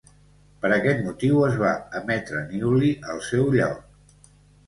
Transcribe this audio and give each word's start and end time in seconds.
Per 0.61 0.69
aquest 0.77 1.01
motiu, 1.07 1.41
es 1.49 1.59
va 1.63 1.73
emetre 1.99 2.41
Newley 2.53 2.97
al 3.13 3.21
seu 3.27 3.45
lloc. 3.59 4.27